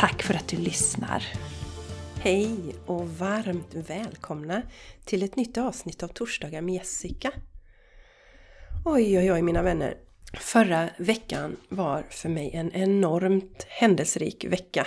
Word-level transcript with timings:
Tack 0.00 0.22
för 0.22 0.34
att 0.34 0.48
du 0.48 0.56
lyssnar! 0.56 1.24
Hej 2.20 2.56
och 2.86 3.08
varmt 3.08 3.74
välkomna 3.74 4.62
till 5.04 5.22
ett 5.22 5.36
nytt 5.36 5.58
avsnitt 5.58 6.02
av 6.02 6.08
Torsdagar 6.08 6.60
med 6.60 6.74
Jessica. 6.74 7.32
Oj, 8.84 9.18
oj, 9.18 9.32
oj 9.32 9.42
mina 9.42 9.62
vänner! 9.62 9.96
Förra 10.32 10.88
veckan 10.98 11.56
var 11.68 12.06
för 12.10 12.28
mig 12.28 12.50
en 12.54 12.72
enormt 12.72 13.66
händelserik 13.68 14.44
vecka. 14.44 14.86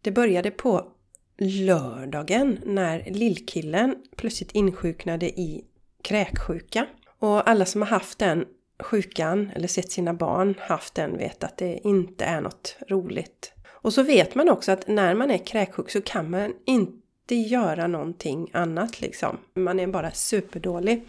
Det 0.00 0.10
började 0.10 0.50
på 0.50 0.92
lördagen 1.38 2.60
när 2.64 3.04
lillkillen 3.10 3.96
plötsligt 4.16 4.52
insjuknade 4.52 5.40
i 5.40 5.64
kräksjuka. 6.02 6.86
Och 7.18 7.48
alla 7.48 7.66
som 7.66 7.82
har 7.82 7.88
haft 7.88 8.18
den 8.18 8.44
sjukan 8.82 9.50
eller 9.54 9.68
sett 9.68 9.92
sina 9.92 10.14
barn 10.14 10.54
haft 10.58 10.94
den 10.94 11.18
vet 11.18 11.44
att 11.44 11.58
det 11.58 11.80
inte 11.84 12.24
är 12.24 12.40
något 12.40 12.76
roligt. 12.88 13.54
Och 13.84 13.92
så 13.92 14.02
vet 14.02 14.34
man 14.34 14.48
också 14.48 14.72
att 14.72 14.88
när 14.88 15.14
man 15.14 15.30
är 15.30 15.38
kräksjuk 15.38 15.90
så 15.90 16.00
kan 16.00 16.30
man 16.30 16.54
inte 16.64 17.34
göra 17.34 17.86
någonting 17.86 18.50
annat 18.52 19.00
liksom. 19.00 19.38
Man 19.54 19.80
är 19.80 19.86
bara 19.86 20.10
superdålig. 20.10 21.04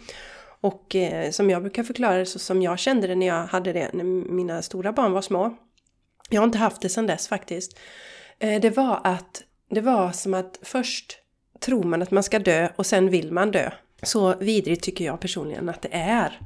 Och 0.60 0.94
eh, 0.94 1.30
som 1.30 1.50
jag 1.50 1.62
brukar 1.62 1.82
förklara 1.82 2.18
det 2.18 2.26
så 2.26 2.38
som 2.38 2.62
jag 2.62 2.78
kände 2.78 3.06
det 3.06 3.14
när 3.14 3.26
jag 3.26 3.46
hade 3.46 3.72
det 3.72 3.90
när 3.92 4.04
mina 4.04 4.62
stora 4.62 4.92
barn 4.92 5.12
var 5.12 5.22
små. 5.22 5.56
Jag 6.30 6.40
har 6.40 6.46
inte 6.46 6.58
haft 6.58 6.82
det 6.82 6.88
sedan 6.88 7.06
dess 7.06 7.28
faktiskt. 7.28 7.78
Eh, 8.38 8.60
det 8.60 8.70
var 8.70 9.00
att 9.04 9.42
det 9.70 9.80
var 9.80 10.12
som 10.12 10.34
att 10.34 10.58
först 10.62 11.18
tror 11.60 11.82
man 11.82 12.02
att 12.02 12.10
man 12.10 12.22
ska 12.22 12.38
dö 12.38 12.68
och 12.76 12.86
sen 12.86 13.10
vill 13.10 13.32
man 13.32 13.50
dö. 13.50 13.70
Så 14.02 14.34
vidrigt 14.34 14.82
tycker 14.82 15.04
jag 15.04 15.20
personligen 15.20 15.68
att 15.68 15.82
det 15.82 15.92
är. 15.92 16.40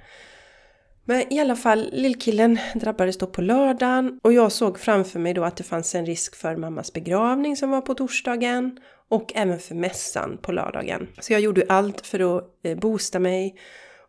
Men 1.11 1.33
i 1.33 1.41
alla 1.41 1.57
fall, 1.57 1.89
lillkillen 1.93 2.59
drabbades 2.75 3.19
då 3.19 3.27
på 3.27 3.43
lördagen 3.43 4.21
och 4.23 4.33
jag 4.33 4.53
såg 4.53 4.79
framför 4.79 5.19
mig 5.19 5.35
då 5.35 5.45
att 5.45 5.57
det 5.57 5.65
fanns 5.65 5.95
en 5.95 6.07
risk 6.07 6.37
för 6.37 6.57
mammas 6.57 6.93
begravning 6.93 7.57
som 7.57 7.71
var 7.71 7.81
på 7.81 7.95
torsdagen 7.95 8.79
och 9.09 9.33
även 9.35 9.59
för 9.59 9.75
mässan 9.75 10.39
på 10.43 10.53
lördagen. 10.53 11.09
Så 11.21 11.33
jag 11.33 11.41
gjorde 11.41 11.65
allt 11.69 12.07
för 12.07 12.37
att 12.37 12.45
eh, 12.63 12.79
boosta 12.79 13.19
mig 13.19 13.57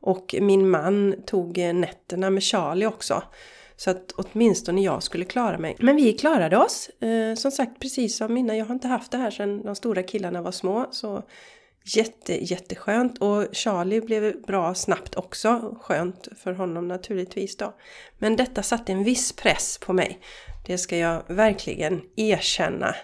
och 0.02 0.36
min 0.42 0.70
man 0.70 1.16
tog 1.26 1.58
eh, 1.58 1.74
nätterna 1.74 2.30
med 2.30 2.44
Charlie 2.44 2.86
också. 2.86 3.24
Så 3.76 3.92
att 3.92 4.12
åtminstone 4.12 4.82
jag 4.82 5.04
skulle 5.04 5.26
klara 5.26 5.58
mig. 5.58 5.76
Men 5.80 5.96
vi 5.96 6.14
klarade 6.14 6.58
oss. 6.58 6.90
Eh, 6.90 7.36
som 7.36 7.52
sagt, 7.52 7.80
precis 7.80 8.18
som 8.18 8.38
innan, 8.38 8.58
jag 8.58 8.66
har 8.66 8.74
inte 8.74 8.88
haft 8.88 9.12
det 9.12 9.18
här 9.18 9.32
sedan 9.32 9.64
de 9.64 9.76
stora 9.76 10.04
killarna 10.04 10.42
var 10.42 10.52
små. 10.52 10.88
Så 10.92 11.24
Jätte, 11.84 12.46
jätteskönt 12.46 13.18
och 13.18 13.48
Charlie 13.52 14.02
blev 14.02 14.42
bra 14.42 14.74
snabbt 14.74 15.16
också. 15.16 15.78
Skönt 15.82 16.28
för 16.38 16.54
honom 16.54 16.88
naturligtvis 16.88 17.58
då. 17.58 17.74
Men 18.18 18.36
detta 18.36 18.64
satte 18.64 18.92
en 18.92 19.04
viss 19.04 19.34
press 19.34 19.78
på 19.78 19.94
mig. 19.94 20.20
Det 20.66 20.78
ska 20.78 20.98
jag 20.98 21.24
verkligen 21.28 22.02
erkänna. 22.16 22.96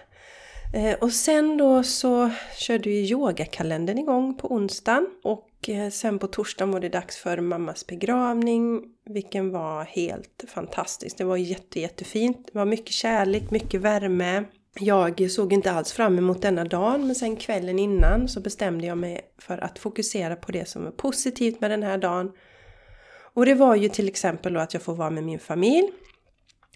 Eh, 0.74 0.94
och 0.94 1.12
sen 1.12 1.56
då 1.56 1.82
så 1.82 2.30
körde 2.58 2.90
ju 2.90 2.96
yogakalendern 2.96 3.98
igång 3.98 4.34
på 4.34 4.52
onsdagen 4.52 5.06
och 5.24 5.68
eh, 5.68 5.90
sen 5.90 6.18
på 6.18 6.26
torsdagen 6.26 6.72
var 6.72 6.80
det 6.80 6.88
dags 6.88 7.16
för 7.16 7.40
mammas 7.40 7.86
begravning 7.86 8.82
vilken 9.04 9.50
var 9.50 9.84
helt 9.84 10.44
fantastisk. 10.48 11.18
Det 11.18 11.24
var 11.24 11.36
jätte, 11.36 11.80
jättefint. 11.80 12.46
Det 12.52 12.58
var 12.58 12.64
mycket 12.64 12.92
kärlek, 12.92 13.50
mycket 13.50 13.80
värme. 13.80 14.44
Jag 14.80 15.30
såg 15.30 15.52
inte 15.52 15.72
alls 15.72 15.92
fram 15.92 16.18
emot 16.18 16.42
denna 16.42 16.64
dagen 16.64 17.06
men 17.06 17.14
sen 17.14 17.36
kvällen 17.36 17.78
innan 17.78 18.28
så 18.28 18.40
bestämde 18.40 18.86
jag 18.86 18.98
mig 18.98 19.20
för 19.38 19.58
att 19.58 19.78
fokusera 19.78 20.36
på 20.36 20.52
det 20.52 20.68
som 20.68 20.86
är 20.86 20.90
positivt 20.90 21.60
med 21.60 21.70
den 21.70 21.82
här 21.82 21.98
dagen. 21.98 22.32
Och 23.34 23.46
det 23.46 23.54
var 23.54 23.76
ju 23.76 23.88
till 23.88 24.08
exempel 24.08 24.52
då 24.52 24.60
att 24.60 24.74
jag 24.74 24.82
får 24.82 24.94
vara 24.94 25.10
med 25.10 25.24
min 25.24 25.38
familj. 25.38 25.88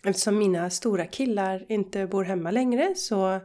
Eftersom 0.05 0.39
mina 0.39 0.71
stora 0.71 1.07
killar 1.07 1.65
inte 1.69 2.07
bor 2.07 2.25
hemma 2.25 2.51
längre 2.51 2.95
så 2.95 3.41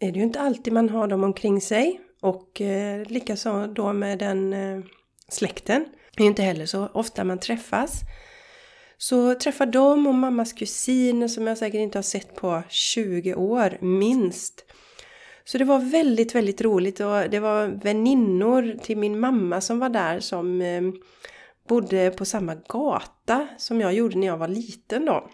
är 0.00 0.12
det 0.12 0.18
ju 0.18 0.22
inte 0.22 0.40
alltid 0.40 0.72
man 0.72 0.88
har 0.88 1.06
dem 1.06 1.24
omkring 1.24 1.60
sig. 1.60 2.00
Och 2.20 2.60
eh, 2.60 3.06
likaså 3.06 3.66
då 3.66 3.92
med 3.92 4.18
den 4.18 4.52
eh, 4.52 4.84
släkten. 5.28 5.84
Det 6.16 6.22
är 6.22 6.24
ju 6.24 6.28
inte 6.28 6.42
heller 6.42 6.66
så 6.66 6.88
ofta 6.92 7.24
man 7.24 7.38
träffas. 7.38 8.00
Så 8.98 9.34
träffa 9.34 9.66
dem 9.66 10.06
och 10.06 10.14
mammas 10.14 10.52
kusiner 10.52 11.28
som 11.28 11.46
jag 11.46 11.58
säkert 11.58 11.78
inte 11.78 11.98
har 11.98 12.02
sett 12.02 12.34
på 12.34 12.62
20 12.68 13.34
år 13.34 13.78
minst. 13.80 14.64
Så 15.44 15.58
det 15.58 15.64
var 15.64 15.78
väldigt, 15.78 16.34
väldigt 16.34 16.60
roligt 16.60 17.00
och 17.00 17.30
det 17.30 17.40
var 17.40 17.66
väninnor 17.66 18.78
till 18.82 18.98
min 18.98 19.20
mamma 19.20 19.60
som 19.60 19.78
var 19.78 19.88
där 19.88 20.20
som 20.20 20.60
eh, 20.60 20.82
bodde 21.68 22.10
på 22.10 22.24
samma 22.24 22.54
gata 22.54 23.48
som 23.58 23.80
jag 23.80 23.94
gjorde 23.94 24.18
när 24.18 24.26
jag 24.26 24.36
var 24.36 24.48
liten 24.48 25.04
då. 25.04 25.30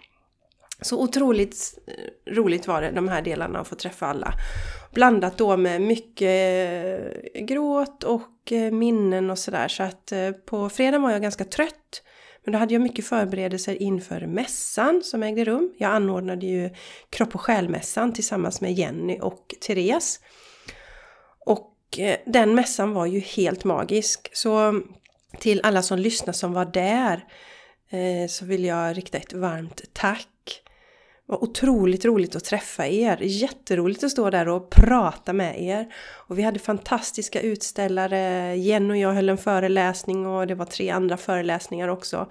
Så 0.81 1.03
otroligt 1.03 1.79
eh, 1.87 2.33
roligt 2.35 2.67
var 2.67 2.83
det 2.83 2.91
de 2.91 3.09
här 3.09 3.23
delarna 3.23 3.59
att 3.59 3.69
få 3.69 3.75
träffa 3.75 4.07
alla. 4.07 4.33
Blandat 4.93 5.39
då 5.39 5.57
med 5.57 5.81
mycket 5.81 6.29
eh, 7.35 7.43
gråt 7.45 8.05
och 8.05 8.53
minnen 8.73 9.31
och 9.31 9.39
sådär. 9.39 9.69
Så 9.69 9.83
att 9.83 10.13
på 10.47 10.69
fredagen 10.69 11.03
var 11.03 11.11
jag 11.11 11.23
ganska 11.23 11.45
trött. 11.45 12.03
Men 12.45 12.53
då 12.53 12.59
hade 12.59 12.75
jag 12.75 12.83
mycket 12.83 13.07
förberedelser 13.07 13.83
inför 13.83 14.27
mässan 14.27 15.03
som 15.05 15.23
ägde 15.23 15.45
rum. 15.45 15.75
Jag 15.79 15.91
anordnade 15.91 16.47
ju 16.47 16.71
kropp 17.11 17.35
och 17.35 17.41
själmässan 17.41 18.13
tillsammans 18.13 18.61
med 18.61 18.73
Jenny 18.73 19.19
och 19.21 19.55
Therese. 19.61 20.21
Och 21.47 21.99
eh, 21.99 22.17
den 22.27 22.55
mässan 22.55 22.93
var 22.93 23.07
ju 23.07 23.21
helt 23.21 23.65
magisk. 23.65 24.31
Så 24.33 24.83
till 25.39 25.61
alla 25.63 25.83
som 25.83 25.99
lyssnar 25.99 26.33
som 26.33 26.53
var 26.53 26.65
där 26.65 27.25
eh, 27.91 28.29
så 28.29 28.45
vill 28.45 28.65
jag 28.65 28.97
rikta 28.97 29.19
ett 29.19 29.33
varmt 29.33 29.83
tack 29.93 30.29
var 31.27 31.45
otroligt 31.45 32.05
roligt 32.05 32.37
att 32.37 32.45
träffa 32.45 32.87
er. 32.87 33.19
Jätteroligt 33.21 34.05
att 34.05 34.11
stå 34.11 34.31
där 34.31 34.49
och 34.49 34.71
prata 34.71 35.33
med 35.33 35.63
er. 35.63 35.95
Och 36.13 36.39
vi 36.39 36.43
hade 36.43 36.59
fantastiska 36.59 37.41
utställare. 37.41 38.55
Jenny 38.57 38.93
och 38.93 38.97
jag 38.97 39.13
höll 39.13 39.29
en 39.29 39.39
föreläsning 39.39 40.27
och 40.27 40.47
det 40.47 40.55
var 40.55 40.65
tre 40.65 40.91
andra 40.91 41.17
föreläsningar 41.17 41.89
också. 41.89 42.29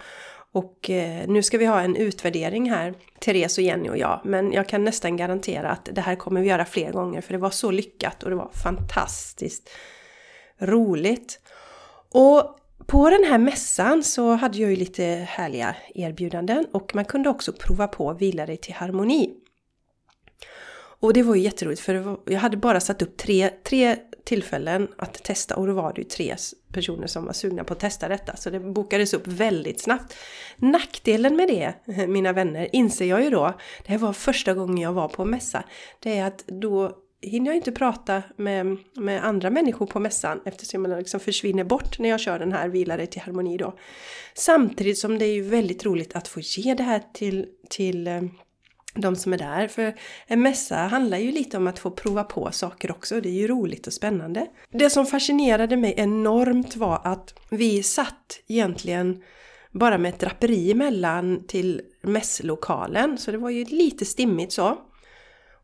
Och 0.52 0.90
eh, 0.90 1.28
nu 1.28 1.44
ska 1.44 1.58
vi 1.58 1.66
ha 1.66 1.82
en 1.82 1.96
utvärdering 1.96 2.72
här, 2.72 2.94
Therese 3.20 3.58
och 3.58 3.64
Jenny 3.64 3.90
och 3.90 3.98
jag. 3.98 4.22
Men 4.24 4.52
jag 4.52 4.70
kan 4.70 4.84
nästan 4.84 5.18
garantera 5.18 5.70
att 5.70 5.90
det 5.92 6.02
här 6.02 6.16
kommer 6.16 6.42
vi 6.42 6.48
göra 6.48 6.66
fler 6.66 6.92
gånger 6.92 7.22
för 7.22 7.34
det 7.34 7.40
var 7.40 7.50
så 7.50 7.72
lyckat 7.72 8.24
och 8.24 8.30
det 8.30 8.36
var 8.36 8.50
fantastiskt 8.64 9.70
roligt. 10.60 11.40
Och 12.12 12.60
på 12.88 13.10
den 13.10 13.24
här 13.24 13.38
mässan 13.38 14.04
så 14.04 14.34
hade 14.34 14.58
jag 14.58 14.70
ju 14.70 14.76
lite 14.76 15.04
härliga 15.30 15.76
erbjudanden 15.96 16.66
och 16.72 16.96
man 16.96 17.06
kunde 17.06 17.30
också 17.30 17.54
prova 17.54 17.88
på 17.88 18.14
Vila 18.14 18.46
dig 18.46 18.58
till 18.58 18.74
harmoni. 18.74 19.34
Och 20.76 21.14
det 21.14 21.24
var 21.24 21.36
ju 21.36 21.42
jätteroligt 21.42 21.82
för 21.82 21.96
var, 21.96 22.20
jag 22.26 22.40
hade 22.40 22.58
bara 22.58 22.80
satt 22.80 23.02
upp 23.02 23.18
tre, 23.18 23.50
tre 23.50 23.98
tillfällen 24.24 24.88
att 24.98 25.24
testa 25.24 25.56
och 25.56 25.68
då 25.68 25.74
var 25.74 25.94
det 25.94 26.02
ju 26.02 26.08
tre 26.08 26.36
personer 26.74 27.08
som 27.08 27.26
var 27.26 27.34
sugna 27.34 27.64
på 27.64 27.74
att 27.74 27.80
testa 27.80 28.08
detta. 28.08 28.36
Så 28.36 28.50
det 28.50 28.60
bokades 28.60 29.14
upp 29.14 29.28
väldigt 29.28 29.82
snabbt. 29.82 30.16
Nackdelen 30.58 31.36
med 31.36 31.48
det, 31.48 31.74
mina 32.08 32.34
vänner, 32.34 32.76
inser 32.76 33.06
jag 33.06 33.24
ju 33.24 33.30
då, 33.30 33.54
det 33.86 33.92
här 33.92 33.98
var 33.98 34.14
första 34.14 34.54
gången 34.54 34.78
jag 34.78 34.94
var 34.94 35.08
på 35.08 35.26
mässa, 35.26 35.64
det 36.00 36.18
är 36.18 36.28
att 36.28 36.44
då 36.48 37.03
hinner 37.24 37.48
jag 37.48 37.56
inte 37.56 37.72
prata 37.72 38.24
med, 38.38 38.78
med 38.96 39.26
andra 39.26 39.50
människor 39.50 39.86
på 39.86 40.00
mässan 40.00 40.42
eftersom 40.46 40.86
jag 40.86 40.98
liksom 40.98 41.20
försvinner 41.20 41.64
bort 41.64 42.00
när 42.00 42.10
jag 42.10 42.20
kör 42.20 42.40
den 42.40 42.52
här 42.52 42.70
Vila 42.70 43.06
till 43.06 43.22
harmoni 43.22 43.58
då. 43.58 43.78
Samtidigt 44.34 44.98
som 44.98 45.20
det 45.20 45.26
är 45.26 45.34
ju 45.34 45.42
väldigt 45.42 45.86
roligt 45.86 46.16
att 46.16 46.28
få 46.28 46.40
ge 46.40 46.74
det 46.74 46.84
här 46.84 47.04
till, 47.14 47.46
till 47.70 48.08
eh, 48.08 48.22
de 48.96 49.16
som 49.16 49.34
är 49.34 49.38
där. 49.38 49.68
För 49.68 49.96
en 50.28 50.42
mässa 50.42 50.76
handlar 50.76 51.18
ju 51.18 51.32
lite 51.32 51.58
om 51.58 51.68
att 51.68 51.80
få 51.80 51.92
prova 51.92 52.24
på 52.24 52.52
saker 52.52 52.92
också. 52.92 53.22
Det 53.22 53.30
är 53.30 53.34
ju 53.34 53.48
roligt 53.48 53.88
och 53.88 53.94
spännande. 53.94 54.48
Det 54.72 54.90
som 54.90 55.06
fascinerade 55.06 55.78
mig 55.78 55.94
enormt 55.98 56.76
var 56.76 57.02
att 57.04 57.34
vi 57.50 57.84
satt 57.84 58.40
egentligen 58.48 59.24
bara 59.72 59.98
med 59.98 60.10
ett 60.10 60.20
draperi 60.20 60.72
emellan 60.72 61.48
till 61.48 61.82
mässlokalen. 62.02 63.18
Så 63.18 63.32
det 63.32 63.38
var 63.38 63.50
ju 63.50 63.66
lite 63.66 64.06
stimmigt 64.06 64.52
så. 64.52 64.78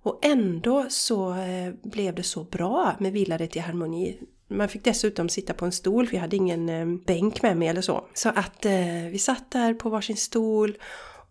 Och 0.04 0.20
ändå 0.22 0.86
så 0.90 1.34
eh, 1.34 1.74
blev 1.84 2.16
det 2.16 2.24
så 2.24 2.44
bra 2.44 2.96
med 3.00 3.14
Vila 3.14 3.40
i 3.40 3.60
harmoni. 3.60 4.20
Man 4.48 4.70
fick 4.70 4.84
dessutom 4.84 5.30
sitta 5.30 5.54
på 5.54 5.66
en 5.66 5.72
stol, 5.72 6.08
för 6.08 6.16
jag 6.16 6.22
hade 6.22 6.36
ingen 6.36 6.70
eh, 6.70 6.86
bänk 7.06 7.42
med 7.42 7.58
mig 7.58 7.68
eller 7.68 7.82
så. 7.82 8.06
Så 8.14 8.30
att 8.30 8.66
eh, 8.66 8.72
vi 9.12 9.18
satt 9.18 9.52
där 9.52 9.74
på 9.74 9.90
varsin 9.90 10.18
stol 10.18 10.78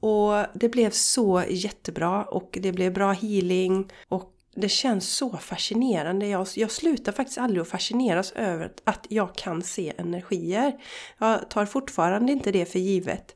Och 0.01 0.45
det 0.55 0.69
blev 0.69 0.91
så 0.91 1.43
jättebra 1.49 2.25
och 2.25 2.59
det 2.63 2.73
blev 2.73 2.93
bra 2.93 3.13
healing 3.13 3.93
och 4.09 4.33
det 4.55 4.69
känns 4.69 5.17
så 5.17 5.37
fascinerande. 5.37 6.27
Jag, 6.27 6.47
jag 6.55 6.71
slutar 6.71 7.13
faktiskt 7.13 7.39
aldrig 7.39 7.63
att 7.63 7.69
fascineras 7.69 8.33
över 8.33 8.73
att 8.85 9.07
jag 9.09 9.35
kan 9.35 9.63
se 9.63 9.93
energier. 9.99 10.73
Jag 11.19 11.51
tar 11.51 11.67
fortfarande 11.67 12.33
inte 12.33 12.53
det 12.53 12.65
för 12.65 12.79
givet. 12.79 13.35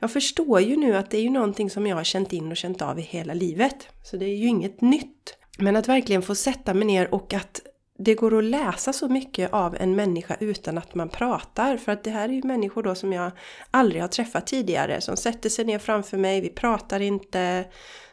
Jag 0.00 0.12
förstår 0.12 0.60
ju 0.60 0.76
nu 0.76 0.96
att 0.96 1.10
det 1.10 1.16
är 1.16 1.22
ju 1.22 1.30
någonting 1.30 1.70
som 1.70 1.86
jag 1.86 1.96
har 1.96 2.04
känt 2.04 2.32
in 2.32 2.50
och 2.50 2.56
känt 2.56 2.82
av 2.82 2.98
i 2.98 3.02
hela 3.02 3.34
livet. 3.34 3.88
Så 4.04 4.16
det 4.16 4.24
är 4.24 4.36
ju 4.36 4.46
inget 4.46 4.80
nytt. 4.80 5.34
Men 5.58 5.76
att 5.76 5.88
verkligen 5.88 6.22
få 6.22 6.34
sätta 6.34 6.74
mig 6.74 6.86
ner 6.86 7.14
och 7.14 7.34
att 7.34 7.60
det 7.98 8.14
går 8.14 8.38
att 8.38 8.44
läsa 8.44 8.92
så 8.92 9.08
mycket 9.08 9.52
av 9.52 9.76
en 9.80 9.96
människa 9.96 10.36
utan 10.40 10.78
att 10.78 10.94
man 10.94 11.08
pratar. 11.08 11.76
För 11.76 11.92
att 11.92 12.04
det 12.04 12.10
här 12.10 12.28
är 12.28 12.32
ju 12.32 12.42
människor 12.42 12.82
då 12.82 12.94
som 12.94 13.12
jag 13.12 13.30
aldrig 13.70 14.02
har 14.02 14.08
träffat 14.08 14.46
tidigare. 14.46 15.00
Som 15.00 15.16
sätter 15.16 15.48
sig 15.48 15.64
ner 15.64 15.78
framför 15.78 16.16
mig, 16.16 16.40
vi 16.40 16.48
pratar 16.48 17.00
inte. 17.00 17.64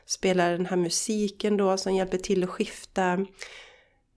Spelar 0.06 0.52
den 0.52 0.66
här 0.66 0.78
musiken 0.78 1.58
då 1.58 1.78
som 1.78 1.96
hjälper 1.96 2.18
till 2.18 2.44
att 2.44 2.50
skifta 2.50 3.26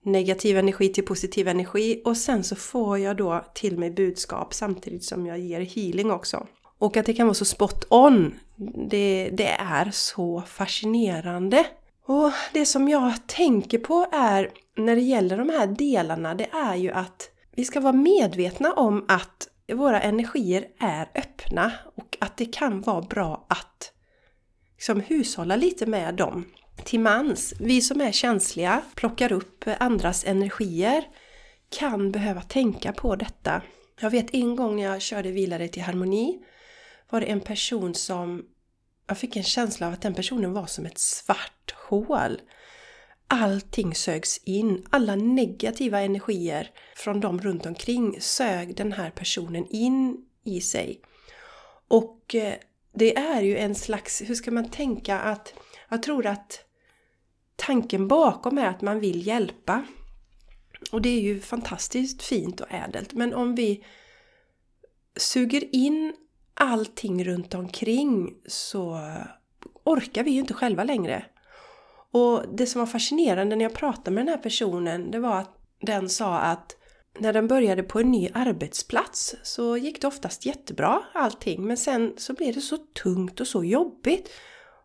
negativ 0.05 0.57
energi 0.57 0.89
till 0.89 1.05
positiv 1.05 1.47
energi. 1.47 2.01
Och 2.05 2.17
sen 2.17 2.43
så 2.43 2.55
får 2.55 2.97
jag 2.99 3.17
då 3.17 3.45
till 3.53 3.77
mig 3.77 3.91
budskap 3.91 4.53
samtidigt 4.53 5.03
som 5.03 5.25
jag 5.25 5.39
ger 5.39 5.61
healing 5.61 6.11
också. 6.11 6.47
Och 6.79 6.97
att 6.97 7.05
det 7.05 7.13
kan 7.13 7.27
vara 7.27 7.33
så 7.33 7.45
spot 7.45 7.85
on, 7.89 8.39
det, 8.89 9.29
det 9.33 9.49
är 9.59 9.91
så 9.91 10.43
fascinerande. 10.47 11.65
Och 12.05 12.31
det 12.53 12.65
som 12.65 12.89
jag 12.89 13.27
tänker 13.27 13.77
på 13.77 14.07
är 14.11 14.51
när 14.77 14.95
det 14.95 15.01
gäller 15.01 15.37
de 15.37 15.49
här 15.49 15.67
delarna, 15.67 16.35
det 16.35 16.47
är 16.51 16.75
ju 16.75 16.91
att 16.91 17.29
vi 17.55 17.65
ska 17.65 17.79
vara 17.79 17.93
medvetna 17.93 18.73
om 18.73 19.05
att 19.07 19.47
våra 19.73 20.01
energier 20.01 20.65
är 20.79 21.09
öppna 21.15 21.71
och 21.95 22.17
att 22.19 22.37
det 22.37 22.45
kan 22.45 22.81
vara 22.81 23.01
bra 23.01 23.45
att 23.49 23.91
liksom 24.75 25.01
hushålla 25.01 25.55
lite 25.55 25.85
med 25.85 26.15
dem 26.15 26.45
till 26.83 26.99
mans. 26.99 27.53
Vi 27.59 27.81
som 27.81 28.01
är 28.01 28.11
känsliga, 28.11 28.81
plockar 28.95 29.31
upp 29.31 29.65
andras 29.79 30.25
energier, 30.25 31.03
kan 31.69 32.11
behöva 32.11 32.41
tänka 32.41 32.93
på 32.93 33.15
detta. 33.15 33.61
Jag 34.01 34.09
vet 34.09 34.33
en 34.33 34.55
gång 34.55 34.75
när 34.75 34.83
jag 34.83 35.01
körde 35.01 35.31
vilare 35.31 35.67
till 35.67 35.81
harmoni 35.81 36.39
var 37.09 37.21
det 37.21 37.27
en 37.27 37.41
person 37.41 37.95
som 37.95 38.45
jag 39.07 39.17
fick 39.17 39.35
en 39.35 39.43
känsla 39.43 39.87
av 39.87 39.93
att 39.93 40.01
den 40.01 40.13
personen 40.13 40.53
var 40.53 40.65
som 40.65 40.85
ett 40.85 40.97
svart 40.97 41.75
hål. 41.75 42.41
Allting 43.27 43.95
sögs 43.95 44.37
in, 44.37 44.85
alla 44.89 45.15
negativa 45.15 45.99
energier 45.99 46.71
från 46.95 47.19
de 47.19 47.41
runt 47.41 47.65
omkring 47.65 48.21
sög 48.21 48.75
den 48.75 48.91
här 48.91 49.09
personen 49.09 49.67
in 49.69 50.25
i 50.43 50.61
sig. 50.61 51.01
Och 51.87 52.35
eh, 52.35 52.53
det 52.93 53.17
är 53.17 53.41
ju 53.41 53.57
en 53.57 53.75
slags, 53.75 54.21
hur 54.21 54.35
ska 54.35 54.51
man 54.51 54.69
tänka 54.69 55.19
att, 55.19 55.53
jag 55.89 56.03
tror 56.03 56.25
att 56.25 56.65
tanken 57.55 58.07
bakom 58.07 58.57
är 58.57 58.67
att 58.67 58.81
man 58.81 58.99
vill 58.99 59.27
hjälpa. 59.27 59.85
Och 60.91 61.01
det 61.01 61.09
är 61.09 61.21
ju 61.21 61.41
fantastiskt 61.41 62.23
fint 62.23 62.61
och 62.61 62.71
ädelt. 62.71 63.13
Men 63.13 63.33
om 63.33 63.55
vi 63.55 63.85
suger 65.15 65.75
in 65.75 66.13
allting 66.59 67.23
runt 67.23 67.53
omkring 67.53 68.33
så 68.47 68.99
orkar 69.83 70.23
vi 70.23 70.31
ju 70.31 70.39
inte 70.39 70.53
själva 70.53 70.83
längre. 70.83 71.25
Och 72.11 72.43
det 72.53 72.65
som 72.65 72.79
var 72.79 72.85
fascinerande 72.85 73.55
när 73.55 73.65
jag 73.65 73.73
pratade 73.73 74.11
med 74.11 74.25
den 74.25 74.33
här 74.33 74.43
personen 74.43 75.11
det 75.11 75.19
var 75.19 75.37
att 75.39 75.55
den 75.81 76.09
sa 76.09 76.39
att 76.39 76.75
när 77.19 77.33
den 77.33 77.47
började 77.47 77.83
på 77.83 77.99
en 77.99 78.11
ny 78.11 78.29
arbetsplats 78.33 79.35
så 79.43 79.77
gick 79.77 80.01
det 80.01 80.07
oftast 80.07 80.45
jättebra 80.45 81.03
allting 81.13 81.67
men 81.67 81.77
sen 81.77 82.13
så 82.17 82.33
blev 82.33 82.53
det 82.53 82.61
så 82.61 82.77
tungt 82.77 83.39
och 83.39 83.47
så 83.47 83.63
jobbigt. 83.63 84.29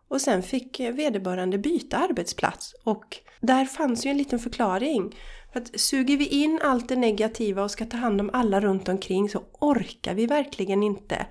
Och 0.09 0.21
sen 0.21 0.43
fick 0.43 0.81
vederbörande 0.81 1.59
byta 1.59 1.97
arbetsplats 1.97 2.75
och 2.85 3.17
där 3.41 3.65
fanns 3.65 4.06
ju 4.06 4.11
en 4.11 4.17
liten 4.17 4.38
förklaring. 4.38 5.15
För 5.54 5.60
att 5.60 5.80
suger 5.80 6.16
vi 6.16 6.26
in 6.26 6.60
allt 6.62 6.88
det 6.88 6.96
negativa 6.96 7.62
och 7.62 7.70
ska 7.70 7.84
ta 7.84 7.96
hand 7.96 8.20
om 8.20 8.30
alla 8.32 8.60
runt 8.60 8.88
omkring 8.88 9.28
så 9.28 9.42
orkar 9.60 10.14
vi 10.14 10.26
verkligen 10.26 10.82
inte. 10.82 11.26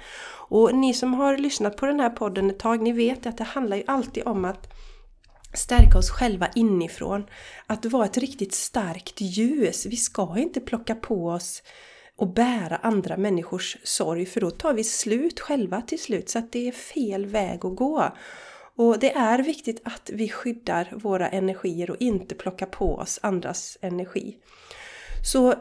Och 0.49 0.75
ni 0.75 0.93
som 0.93 1.13
har 1.13 1.37
lyssnat 1.37 1.77
på 1.77 1.85
den 1.85 1.99
här 1.99 2.09
podden 2.09 2.49
ett 2.49 2.59
tag, 2.59 2.81
ni 2.81 2.91
vet 2.91 3.25
att 3.25 3.37
det 3.37 3.43
handlar 3.43 3.77
ju 3.77 3.83
alltid 3.87 4.27
om 4.27 4.45
att 4.45 4.67
stärka 5.53 5.97
oss 5.97 6.09
själva 6.09 6.47
inifrån. 6.55 7.25
Att 7.67 7.85
vara 7.85 8.05
ett 8.05 8.17
riktigt 8.17 8.53
starkt 8.53 9.21
ljus. 9.21 9.85
Vi 9.85 9.97
ska 9.97 10.37
inte 10.37 10.59
plocka 10.59 10.95
på 10.95 11.27
oss 11.27 11.63
och 12.17 12.33
bära 12.33 12.75
andra 12.75 13.17
människors 13.17 13.77
sorg 13.83 14.25
för 14.25 14.41
då 14.41 14.51
tar 14.51 14.73
vi 14.73 14.83
slut 14.83 15.39
själva 15.39 15.81
till 15.81 16.01
slut 16.01 16.29
så 16.29 16.39
att 16.39 16.51
det 16.51 16.67
är 16.67 16.71
fel 16.71 17.25
väg 17.25 17.65
att 17.65 17.75
gå. 17.75 18.11
Och 18.75 18.99
det 18.99 19.11
är 19.11 19.39
viktigt 19.39 19.81
att 19.83 20.09
vi 20.13 20.29
skyddar 20.29 20.89
våra 20.95 21.29
energier 21.29 21.91
och 21.91 21.97
inte 21.99 22.35
plockar 22.35 22.65
på 22.65 22.95
oss 22.95 23.19
andras 23.21 23.77
energi. 23.81 24.37
Så 25.23 25.55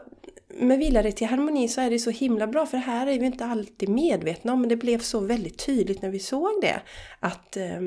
med 0.47 0.79
vilare 0.79 1.11
till 1.11 1.27
harmoni 1.27 1.67
så 1.67 1.81
är 1.81 1.89
det 1.89 1.99
så 1.99 2.09
himla 2.09 2.47
bra 2.47 2.65
för 2.65 2.77
här 2.77 3.07
är 3.07 3.19
vi 3.19 3.25
inte 3.25 3.45
alltid 3.45 3.89
medvetna 3.89 4.53
om 4.53 4.59
men 4.59 4.69
det 4.69 4.75
blev 4.75 4.99
så 4.99 5.19
väldigt 5.19 5.65
tydligt 5.65 6.01
när 6.01 6.09
vi 6.09 6.19
såg 6.19 6.61
det. 6.61 6.81
Att 7.19 7.57
eh, 7.57 7.81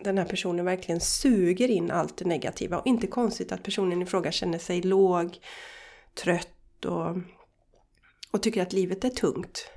den 0.00 0.18
här 0.18 0.24
personen 0.24 0.64
verkligen 0.64 1.00
suger 1.00 1.68
in 1.68 1.90
allt 1.90 2.16
det 2.16 2.24
negativa 2.24 2.78
och 2.78 2.86
inte 2.86 3.06
konstigt 3.06 3.52
att 3.52 3.62
personen 3.62 4.02
i 4.02 4.06
fråga 4.06 4.32
känner 4.32 4.58
sig 4.58 4.82
låg, 4.82 5.38
trött 6.14 6.84
och, 6.84 7.16
och 8.30 8.42
tycker 8.42 8.62
att 8.62 8.72
livet 8.72 9.04
är 9.04 9.10
tungt. 9.10 9.70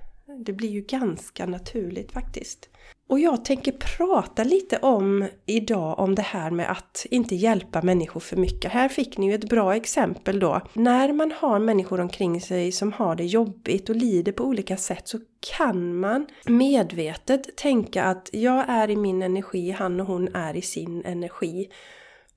Det 0.45 0.53
blir 0.53 0.69
ju 0.69 0.81
ganska 0.81 1.45
naturligt 1.45 2.11
faktiskt. 2.11 2.69
Och 3.11 3.19
jag 3.19 3.45
tänker 3.45 3.71
prata 3.71 4.43
lite 4.43 4.77
om 4.77 5.27
idag 5.45 5.99
om 5.99 6.15
det 6.15 6.21
här 6.21 6.51
med 6.51 6.71
att 6.71 7.05
inte 7.09 7.35
hjälpa 7.35 7.81
människor 7.81 8.19
för 8.19 8.37
mycket. 8.37 8.71
Här 8.71 8.89
fick 8.89 9.17
ni 9.17 9.27
ju 9.27 9.35
ett 9.35 9.49
bra 9.49 9.75
exempel 9.75 10.39
då. 10.39 10.61
När 10.73 11.13
man 11.13 11.33
har 11.37 11.59
människor 11.59 11.99
omkring 11.99 12.41
sig 12.41 12.71
som 12.71 12.91
har 12.93 13.15
det 13.15 13.25
jobbigt 13.25 13.89
och 13.89 13.95
lider 13.95 14.31
på 14.31 14.43
olika 14.43 14.77
sätt 14.77 15.07
så 15.07 15.19
kan 15.57 15.95
man 15.95 16.25
medvetet 16.45 17.55
tänka 17.55 18.03
att 18.03 18.29
jag 18.33 18.65
är 18.67 18.89
i 18.89 18.95
min 18.95 19.21
energi, 19.21 19.71
han 19.71 19.99
och 19.99 20.07
hon 20.07 20.35
är 20.35 20.55
i 20.55 20.61
sin 20.61 21.05
energi. 21.05 21.69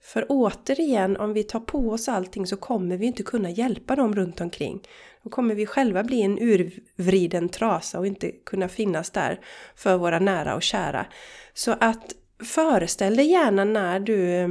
För 0.05 0.27
återigen, 0.29 1.17
om 1.17 1.33
vi 1.33 1.43
tar 1.43 1.61
på 1.61 1.91
oss 1.91 2.09
allting 2.09 2.47
så 2.47 2.57
kommer 2.57 2.97
vi 2.97 3.07
inte 3.07 3.23
kunna 3.23 3.51
hjälpa 3.51 3.97
dem 3.97 4.15
runt 4.15 4.41
omkring. 4.41 4.81
Då 5.23 5.31
kommer 5.31 5.55
vi 5.55 5.67
själva 5.67 6.05
bli 6.05 6.23
en 6.23 6.39
urvriden 6.39 7.49
trasa 7.49 7.99
och 7.99 8.07
inte 8.07 8.31
kunna 8.31 8.69
finnas 8.69 9.11
där 9.11 9.41
för 9.77 9.97
våra 9.97 10.19
nära 10.19 10.55
och 10.55 10.63
kära. 10.63 11.07
Så 11.55 11.77
att 11.81 12.15
föreställ 12.45 13.17
dig 13.17 13.27
gärna 13.27 13.65
när 13.65 14.01
du, 14.01 14.45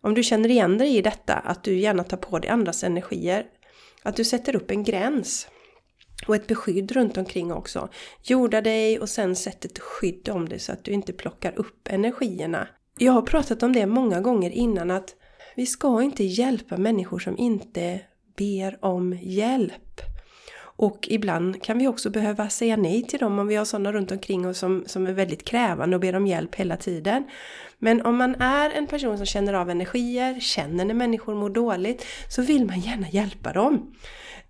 om 0.00 0.14
du 0.14 0.22
känner 0.22 0.48
igen 0.48 0.78
dig 0.78 0.96
i 0.96 1.02
detta, 1.02 1.34
att 1.34 1.64
du 1.64 1.78
gärna 1.78 2.04
tar 2.04 2.16
på 2.16 2.38
dig 2.38 2.50
andras 2.50 2.84
energier. 2.84 3.46
Att 4.02 4.16
du 4.16 4.24
sätter 4.24 4.56
upp 4.56 4.70
en 4.70 4.84
gräns. 4.84 5.48
Och 6.26 6.34
ett 6.34 6.46
beskydd 6.46 6.92
runt 6.92 7.16
omkring 7.16 7.52
också. 7.52 7.88
Jorda 8.22 8.60
dig 8.60 8.98
och 8.98 9.08
sen 9.08 9.36
sätt 9.36 9.64
ett 9.64 9.78
skydd 9.78 10.28
om 10.28 10.48
dig 10.48 10.58
så 10.58 10.72
att 10.72 10.84
du 10.84 10.90
inte 10.90 11.12
plockar 11.12 11.58
upp 11.58 11.88
energierna. 11.90 12.68
Jag 13.00 13.12
har 13.12 13.22
pratat 13.22 13.62
om 13.62 13.72
det 13.72 13.86
många 13.86 14.20
gånger 14.20 14.50
innan 14.50 14.90
att 14.90 15.14
vi 15.56 15.66
ska 15.66 16.02
inte 16.02 16.24
hjälpa 16.24 16.76
människor 16.76 17.18
som 17.18 17.38
inte 17.38 18.00
ber 18.36 18.84
om 18.84 19.18
hjälp. 19.22 20.00
Och 20.60 21.06
ibland 21.10 21.62
kan 21.62 21.78
vi 21.78 21.88
också 21.88 22.10
behöva 22.10 22.48
säga 22.48 22.76
nej 22.76 23.02
till 23.02 23.18
dem 23.18 23.38
om 23.38 23.46
vi 23.46 23.56
har 23.56 23.64
sådana 23.64 23.92
runt 23.92 24.12
omkring 24.12 24.46
oss 24.46 24.58
som, 24.58 24.84
som 24.86 25.06
är 25.06 25.12
väldigt 25.12 25.44
krävande 25.44 25.96
och 25.96 26.00
ber 26.00 26.16
om 26.16 26.26
hjälp 26.26 26.54
hela 26.54 26.76
tiden. 26.76 27.24
Men 27.78 28.02
om 28.02 28.16
man 28.16 28.34
är 28.34 28.70
en 28.70 28.86
person 28.86 29.16
som 29.16 29.26
känner 29.26 29.54
av 29.54 29.70
energier, 29.70 30.40
känner 30.40 30.84
när 30.84 30.94
människor 30.94 31.34
mår 31.34 31.50
dåligt, 31.50 32.04
så 32.28 32.42
vill 32.42 32.66
man 32.66 32.80
gärna 32.80 33.08
hjälpa 33.08 33.52
dem. 33.52 33.94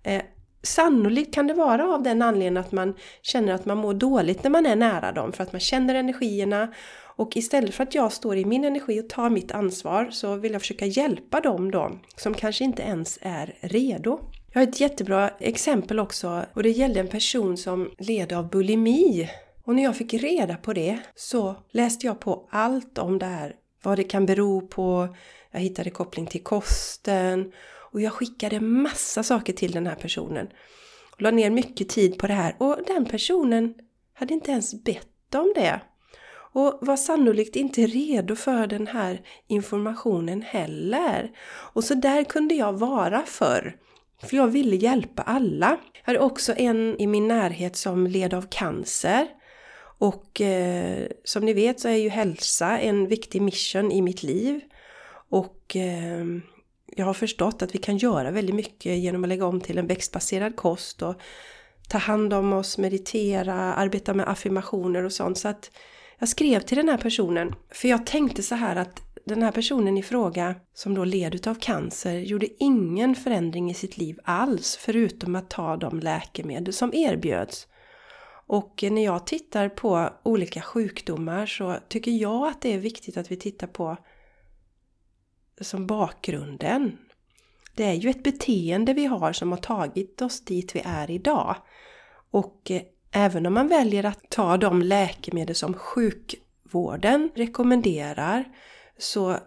Eh, 0.03 0.21
Sannolikt 0.63 1.33
kan 1.33 1.47
det 1.47 1.53
vara 1.53 1.93
av 1.93 2.03
den 2.03 2.21
anledningen 2.21 2.57
att 2.57 2.71
man 2.71 2.93
känner 3.21 3.53
att 3.53 3.65
man 3.65 3.77
mår 3.77 3.93
dåligt 3.93 4.43
när 4.43 4.49
man 4.49 4.65
är 4.65 4.75
nära 4.75 5.11
dem, 5.11 5.31
för 5.31 5.43
att 5.43 5.51
man 5.51 5.59
känner 5.59 5.95
energierna 5.95 6.73
och 7.19 7.37
istället 7.37 7.75
för 7.75 7.83
att 7.83 7.95
jag 7.95 8.11
står 8.11 8.37
i 8.37 8.45
min 8.45 8.63
energi 8.63 9.01
och 9.01 9.09
tar 9.09 9.29
mitt 9.29 9.51
ansvar 9.51 10.09
så 10.11 10.35
vill 10.35 10.51
jag 10.51 10.61
försöka 10.61 10.85
hjälpa 10.85 11.41
dem 11.41 11.71
då 11.71 11.99
som 12.15 12.33
kanske 12.33 12.63
inte 12.63 12.81
ens 12.81 13.19
är 13.21 13.57
redo. 13.61 14.19
Jag 14.53 14.61
har 14.61 14.67
ett 14.67 14.79
jättebra 14.79 15.29
exempel 15.39 15.99
också 15.99 16.45
och 16.53 16.63
det 16.63 16.69
gällde 16.69 16.99
en 16.99 17.07
person 17.07 17.57
som 17.57 17.91
led 17.97 18.33
av 18.33 18.49
bulimi. 18.49 19.29
Och 19.63 19.75
när 19.75 19.83
jag 19.83 19.97
fick 19.97 20.13
reda 20.13 20.55
på 20.55 20.73
det 20.73 20.99
så 21.15 21.55
läste 21.71 22.05
jag 22.05 22.19
på 22.19 22.47
allt 22.51 22.97
om 22.97 23.19
det 23.19 23.25
här. 23.25 23.55
Vad 23.83 23.97
det 23.97 24.03
kan 24.03 24.25
bero 24.25 24.67
på, 24.67 25.15
jag 25.51 25.59
hittade 25.59 25.89
koppling 25.89 26.27
till 26.27 26.43
kosten 26.43 27.51
och 27.91 28.01
jag 28.01 28.13
skickade 28.13 28.59
massa 28.59 29.23
saker 29.23 29.53
till 29.53 29.71
den 29.71 29.87
här 29.87 29.95
personen. 29.95 30.47
Och 31.11 31.21
la 31.21 31.31
ner 31.31 31.49
mycket 31.49 31.89
tid 31.89 32.17
på 32.17 32.27
det 32.27 32.33
här 32.33 32.55
och 32.59 32.77
den 32.87 33.05
personen 33.05 33.73
hade 34.13 34.33
inte 34.33 34.51
ens 34.51 34.83
bett 34.83 35.35
om 35.35 35.53
det 35.55 35.81
och 36.53 36.77
var 36.81 36.97
sannolikt 36.97 37.55
inte 37.55 37.81
redo 37.81 38.35
för 38.35 38.67
den 38.67 38.87
här 38.87 39.21
informationen 39.47 40.41
heller. 40.41 41.31
Och 41.73 41.83
så 41.83 41.93
där 41.93 42.23
kunde 42.23 42.55
jag 42.55 42.73
vara 42.73 43.23
förr. 43.25 43.75
För 44.21 44.37
jag 44.37 44.47
ville 44.47 44.75
hjälpa 44.75 45.21
alla. 45.21 45.77
Jag 45.93 46.01
hade 46.03 46.19
också 46.19 46.53
en 46.57 47.01
i 47.01 47.07
min 47.07 47.27
närhet 47.27 47.75
som 47.75 48.07
led 48.07 48.33
av 48.33 48.47
cancer. 48.49 49.27
Och 49.99 50.41
eh, 50.41 51.07
som 51.23 51.45
ni 51.45 51.53
vet 51.53 51.79
så 51.79 51.87
är 51.87 51.95
ju 51.95 52.09
hälsa 52.09 52.79
en 52.79 53.07
viktig 53.07 53.41
mission 53.41 53.91
i 53.91 54.01
mitt 54.01 54.23
liv. 54.23 54.61
Och 55.29 55.75
eh, 55.75 56.25
jag 56.95 57.05
har 57.05 57.13
förstått 57.13 57.61
att 57.61 57.75
vi 57.75 57.79
kan 57.79 57.97
göra 57.97 58.31
väldigt 58.31 58.55
mycket 58.55 58.97
genom 58.97 59.23
att 59.23 59.29
lägga 59.29 59.45
om 59.45 59.61
till 59.61 59.77
en 59.77 59.87
växtbaserad 59.87 60.55
kost 60.55 61.01
och 61.01 61.15
ta 61.89 61.97
hand 61.97 62.33
om 62.33 62.53
oss, 62.53 62.77
meditera, 62.77 63.53
arbeta 63.53 64.13
med 64.13 64.29
affirmationer 64.29 65.03
och 65.03 65.11
sånt. 65.11 65.37
Så 65.37 65.47
att 65.47 65.71
jag 66.19 66.29
skrev 66.29 66.59
till 66.59 66.77
den 66.77 66.89
här 66.89 66.97
personen, 66.97 67.55
för 67.69 67.87
jag 67.87 68.05
tänkte 68.05 68.43
så 68.43 68.55
här 68.55 68.75
att 68.75 69.01
den 69.25 69.43
här 69.43 69.51
personen 69.51 69.97
i 69.97 70.03
fråga 70.03 70.55
som 70.73 70.95
då 70.95 71.03
led 71.03 71.47
av 71.47 71.55
cancer 71.55 72.19
gjorde 72.19 72.63
ingen 72.63 73.15
förändring 73.15 73.71
i 73.71 73.73
sitt 73.73 73.97
liv 73.97 74.19
alls 74.23 74.77
förutom 74.81 75.35
att 75.35 75.49
ta 75.49 75.77
de 75.77 75.99
läkemedel 75.99 76.73
som 76.73 76.93
erbjöds. 76.93 77.67
Och 78.47 78.83
när 78.91 79.05
jag 79.05 79.27
tittar 79.27 79.69
på 79.69 80.09
olika 80.23 80.61
sjukdomar 80.61 81.45
så 81.45 81.77
tycker 81.87 82.11
jag 82.11 82.47
att 82.47 82.61
det 82.61 82.73
är 82.73 82.79
viktigt 82.79 83.17
att 83.17 83.31
vi 83.31 83.35
tittar 83.35 83.67
på 83.67 83.97
som 85.61 85.87
bakgrunden. 85.87 86.97
Det 87.75 87.83
är 87.83 87.93
ju 87.93 88.09
ett 88.09 88.23
beteende 88.23 88.93
vi 88.93 89.05
har 89.05 89.33
som 89.33 89.51
har 89.51 89.59
tagit 89.59 90.21
oss 90.21 90.45
dit 90.45 90.75
vi 90.75 90.81
är 90.85 91.11
idag. 91.11 91.55
Och 92.31 92.71
även 93.11 93.45
om 93.45 93.53
man 93.53 93.67
väljer 93.67 94.03
att 94.03 94.29
ta 94.29 94.57
de 94.57 94.81
läkemedel 94.81 95.55
som 95.55 95.73
sjukvården 95.73 97.29
rekommenderar 97.35 98.43
så 98.97 99.37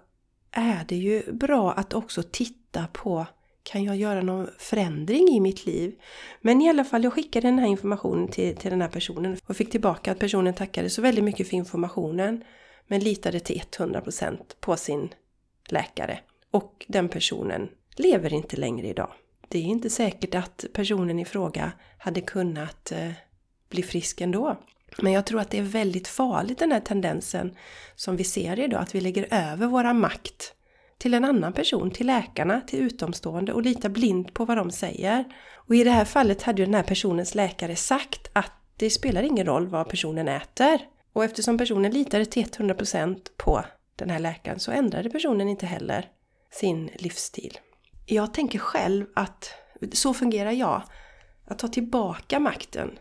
är 0.50 0.84
det 0.88 0.96
ju 0.96 1.32
bra 1.32 1.72
att 1.72 1.94
också 1.94 2.22
titta 2.22 2.86
på 2.92 3.26
kan 3.62 3.84
jag 3.84 3.96
göra 3.96 4.22
någon 4.22 4.48
förändring 4.58 5.28
i 5.28 5.40
mitt 5.40 5.66
liv? 5.66 5.94
Men 6.40 6.62
i 6.62 6.68
alla 6.68 6.84
fall, 6.84 7.04
jag 7.04 7.12
skickade 7.12 7.48
den 7.48 7.58
här 7.58 7.66
informationen 7.66 8.28
till, 8.28 8.56
till 8.56 8.70
den 8.70 8.80
här 8.80 8.88
personen 8.88 9.36
och 9.46 9.56
fick 9.56 9.70
tillbaka 9.70 10.12
att 10.12 10.18
personen 10.18 10.54
tackade 10.54 10.90
så 10.90 11.02
väldigt 11.02 11.24
mycket 11.24 11.48
för 11.48 11.56
informationen 11.56 12.44
men 12.86 13.00
litade 13.00 13.40
till 13.40 13.62
100% 13.78 14.38
på 14.60 14.76
sin 14.76 15.08
läkare. 15.68 16.18
Och 16.50 16.84
den 16.88 17.08
personen 17.08 17.68
lever 17.96 18.34
inte 18.34 18.56
längre 18.56 18.86
idag. 18.86 19.12
Det 19.48 19.58
är 19.58 19.62
inte 19.62 19.90
säkert 19.90 20.34
att 20.34 20.64
personen 20.72 21.18
i 21.18 21.24
fråga 21.24 21.72
hade 21.98 22.20
kunnat 22.20 22.92
eh, 22.92 23.10
bli 23.72 23.82
frisk 23.82 24.20
ändå. 24.20 24.56
Men 24.98 25.12
jag 25.12 25.26
tror 25.26 25.40
att 25.40 25.50
det 25.50 25.58
är 25.58 25.62
väldigt 25.62 26.08
farligt 26.08 26.58
den 26.58 26.72
här 26.72 26.80
tendensen 26.80 27.56
som 27.94 28.16
vi 28.16 28.24
ser 28.24 28.60
idag, 28.60 28.82
att 28.82 28.94
vi 28.94 29.00
lägger 29.00 29.28
över 29.30 29.66
våra 29.66 29.92
makt 29.92 30.54
till 30.98 31.14
en 31.14 31.24
annan 31.24 31.52
person, 31.52 31.90
till 31.90 32.06
läkarna, 32.06 32.60
till 32.60 32.78
utomstående 32.78 33.52
och 33.52 33.62
litar 33.62 33.88
blint 33.88 34.34
på 34.34 34.44
vad 34.44 34.56
de 34.56 34.70
säger. 34.70 35.24
Och 35.54 35.74
i 35.74 35.84
det 35.84 35.90
här 35.90 36.04
fallet 36.04 36.42
hade 36.42 36.62
ju 36.62 36.66
den 36.66 36.74
här 36.74 36.82
personens 36.82 37.34
läkare 37.34 37.76
sagt 37.76 38.30
att 38.32 38.52
det 38.76 38.90
spelar 38.90 39.22
ingen 39.22 39.46
roll 39.46 39.66
vad 39.66 39.88
personen 39.88 40.28
äter. 40.28 40.78
Och 41.12 41.24
eftersom 41.24 41.58
personen 41.58 41.92
litade 41.92 42.26
till 42.26 42.44
100% 42.44 43.18
på 43.36 43.64
den 43.96 44.10
här 44.10 44.18
läkaren 44.18 44.58
så 44.58 44.70
ändrade 44.70 45.10
personen 45.10 45.48
inte 45.48 45.66
heller 45.66 46.08
sin 46.50 46.90
livsstil. 46.94 47.58
Jag 48.06 48.34
tänker 48.34 48.58
själv 48.58 49.06
att 49.14 49.54
så 49.92 50.14
fungerar 50.14 50.50
jag. 50.50 50.82
Att 51.46 51.58
ta 51.58 51.68
tillbaka 51.68 52.40
makten 52.40 52.98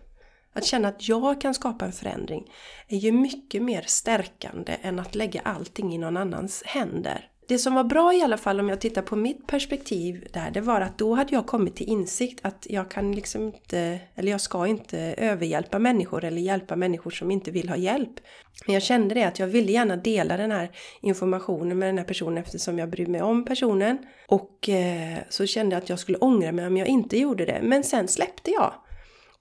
att 0.54 0.66
känna 0.66 0.88
att 0.88 1.08
jag 1.08 1.42
kan 1.42 1.54
skapa 1.54 1.86
en 1.86 1.92
förändring 1.92 2.52
är 2.88 2.98
ju 2.98 3.12
mycket 3.12 3.62
mer 3.62 3.84
stärkande 3.88 4.78
än 4.82 5.00
att 5.00 5.16
lägga 5.16 5.42
allting 5.42 5.94
i 5.94 5.98
någon 5.98 6.18
annans 6.18 6.64
händer. 6.66 7.28
Det 7.48 7.58
som 7.58 7.76
var 7.76 7.84
bra 7.84 8.14
i 8.14 8.22
alla 8.22 8.38
fall 8.38 8.60
om 8.60 8.70
jag 8.70 8.82
tittar 8.82 9.02
på 9.02 9.16
mitt 9.16 9.48
perspektiv 9.48 10.28
där, 10.34 10.52
det 10.52 10.62
var 10.62 10.82
att 10.82 10.98
då 10.98 11.16
hade 11.16 11.36
jag 11.36 11.48
kommit 11.48 11.76
till 11.76 11.88
insikt 11.90 12.40
att 12.46 12.68
jag 12.70 12.92
kan 12.92 13.12
liksom 13.12 13.46
inte, 13.46 14.00
eller 14.16 14.32
jag 14.32 14.42
ska 14.42 14.68
inte 14.68 15.00
överhjälpa 15.18 15.80
människor 15.80 16.24
eller 16.24 16.42
hjälpa 16.42 16.76
människor 16.76 17.12
som 17.12 17.32
inte 17.32 17.52
vill 17.52 17.70
ha 17.70 17.76
hjälp. 17.76 18.20
Men 18.66 18.74
jag 18.74 18.84
kände 18.84 19.16
det 19.16 19.24
att 19.24 19.40
jag 19.40 19.48
ville 19.48 19.72
gärna 19.72 19.96
dela 19.96 20.38
den 20.38 20.52
här 20.52 20.72
informationen 21.02 21.80
med 21.80 21.90
den 21.90 21.98
här 21.98 22.06
personen 22.06 22.38
eftersom 22.38 22.80
jag 22.80 22.90
bryr 22.90 23.08
mig 23.08 23.22
om 23.22 23.46
personen. 23.46 23.98
Och 24.28 24.70
eh, 24.70 25.18
så 25.30 25.46
kände 25.46 25.76
jag 25.76 25.84
att 25.84 25.90
jag 25.90 26.00
skulle 26.00 26.18
ångra 26.18 26.52
mig 26.52 26.68
om 26.68 26.78
jag 26.78 26.88
inte 26.88 27.18
gjorde 27.18 27.46
det. 27.46 27.60
Men 27.64 27.84
sen 27.84 28.08
släppte 28.08 28.52
jag. 28.52 28.74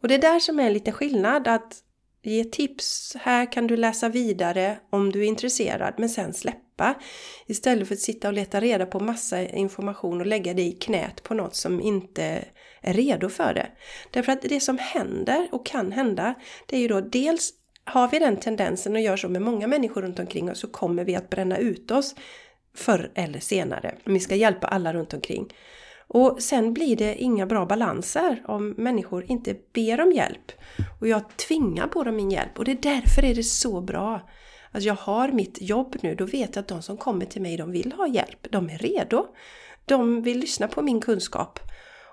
Och 0.02 0.08
det 0.08 0.14
är 0.14 0.18
där 0.18 0.38
som 0.38 0.60
är 0.60 0.70
lite 0.70 0.92
skillnad 0.92 1.48
att 1.48 1.82
ge 2.22 2.44
tips, 2.44 3.16
här 3.20 3.52
kan 3.52 3.66
du 3.66 3.76
läsa 3.76 4.08
vidare 4.08 4.78
om 4.90 5.12
du 5.12 5.20
är 5.20 5.26
intresserad 5.26 5.94
men 5.98 6.08
sen 6.08 6.34
släppa. 6.34 6.94
Istället 7.46 7.88
för 7.88 7.94
att 7.94 8.00
sitta 8.00 8.28
och 8.28 8.34
leta 8.34 8.60
reda 8.60 8.86
på 8.86 9.00
massa 9.00 9.42
information 9.42 10.20
och 10.20 10.26
lägga 10.26 10.54
det 10.54 10.62
i 10.62 10.72
knät 10.72 11.22
på 11.22 11.34
något 11.34 11.54
som 11.54 11.80
inte 11.80 12.44
är 12.80 12.94
redo 12.94 13.28
för 13.28 13.54
det. 13.54 13.66
Därför 14.10 14.32
att 14.32 14.42
det 14.42 14.60
som 14.60 14.78
händer 14.78 15.48
och 15.52 15.66
kan 15.66 15.92
hända 15.92 16.34
det 16.66 16.76
är 16.76 16.80
ju 16.80 16.88
då 16.88 17.00
dels 17.00 17.50
har 17.84 18.08
vi 18.08 18.18
den 18.18 18.36
tendensen 18.36 18.94
och 18.94 19.00
gör 19.00 19.16
så 19.16 19.28
med 19.28 19.42
många 19.42 19.66
människor 19.66 20.02
runt 20.02 20.18
omkring 20.18 20.50
oss 20.50 20.60
så 20.60 20.68
kommer 20.68 21.04
vi 21.04 21.16
att 21.16 21.30
bränna 21.30 21.58
ut 21.58 21.90
oss 21.90 22.14
förr 22.74 23.10
eller 23.14 23.40
senare. 23.40 23.94
Om 24.06 24.12
Vi 24.12 24.20
ska 24.20 24.34
hjälpa 24.34 24.66
alla 24.66 24.92
runt 24.92 25.14
omkring. 25.14 25.52
Och 26.12 26.42
sen 26.42 26.74
blir 26.74 26.96
det 26.96 27.14
inga 27.22 27.46
bra 27.46 27.66
balanser 27.66 28.42
om 28.46 28.70
människor 28.70 29.24
inte 29.28 29.56
ber 29.72 30.00
om 30.00 30.12
hjälp. 30.12 30.52
Och 31.00 31.08
jag 31.08 31.36
tvingar 31.36 31.86
på 31.86 32.04
dem 32.04 32.16
min 32.16 32.30
hjälp 32.30 32.58
och 32.58 32.64
det 32.64 32.72
är 32.72 32.82
därför 32.82 33.24
är 33.24 33.34
det 33.34 33.42
så 33.42 33.80
bra 33.80 34.20
att 34.70 34.82
jag 34.82 34.94
har 34.94 35.28
mitt 35.28 35.60
jobb 35.60 35.96
nu. 36.00 36.14
Då 36.14 36.24
vet 36.24 36.56
jag 36.56 36.62
att 36.62 36.68
de 36.68 36.82
som 36.82 36.96
kommer 36.96 37.26
till 37.26 37.42
mig, 37.42 37.56
de 37.56 37.70
vill 37.70 37.92
ha 37.92 38.06
hjälp. 38.06 38.46
De 38.50 38.70
är 38.70 38.78
redo. 38.78 39.26
De 39.84 40.22
vill 40.22 40.38
lyssna 40.38 40.68
på 40.68 40.82
min 40.82 41.00
kunskap. 41.00 41.58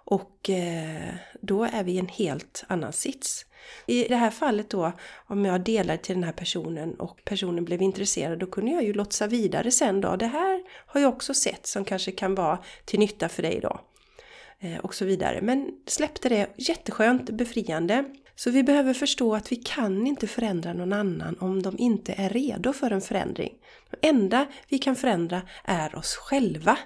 Och 0.09 0.49
eh, 0.49 1.13
då 1.41 1.63
är 1.63 1.83
vi 1.83 1.91
i 1.91 1.99
en 1.99 2.07
helt 2.07 2.63
annan 2.67 2.93
sits. 2.93 3.45
I 3.85 4.03
det 4.03 4.15
här 4.15 4.31
fallet 4.31 4.69
då, 4.69 4.91
om 5.27 5.45
jag 5.45 5.61
delar 5.61 5.97
till 5.97 6.15
den 6.15 6.23
här 6.23 6.31
personen 6.31 6.93
och 6.93 7.21
personen 7.25 7.65
blev 7.65 7.81
intresserad, 7.81 8.39
då 8.39 8.45
kunde 8.45 8.71
jag 8.71 8.83
ju 8.83 8.93
lotsa 8.93 9.27
vidare 9.27 9.71
sen 9.71 10.01
då. 10.01 10.15
Det 10.15 10.27
här 10.27 10.63
har 10.87 11.01
jag 11.01 11.13
också 11.13 11.33
sett 11.33 11.67
som 11.67 11.85
kanske 11.85 12.11
kan 12.11 12.35
vara 12.35 12.59
till 12.85 12.99
nytta 12.99 13.29
för 13.29 13.43
dig 13.43 13.59
då. 13.61 13.79
Eh, 14.59 14.77
och 14.77 14.95
så 14.95 15.05
vidare. 15.05 15.41
Men 15.41 15.71
släppte 15.85 16.29
det 16.29 16.47
jätteskönt, 16.57 17.29
befriande. 17.29 18.05
Så 18.35 18.51
vi 18.51 18.63
behöver 18.63 18.93
förstå 18.93 19.35
att 19.35 19.51
vi 19.51 19.55
kan 19.55 20.07
inte 20.07 20.27
förändra 20.27 20.73
någon 20.73 20.93
annan 20.93 21.37
om 21.39 21.61
de 21.61 21.77
inte 21.77 22.13
är 22.17 22.29
redo 22.29 22.73
för 22.73 22.91
en 22.91 23.01
förändring. 23.01 23.53
Det 23.89 24.07
enda 24.07 24.45
vi 24.69 24.79
kan 24.79 24.95
förändra 24.95 25.41
är 25.63 25.95
oss 25.95 26.15
själva. 26.15 26.77